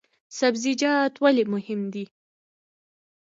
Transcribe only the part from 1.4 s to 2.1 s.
مهم دي؟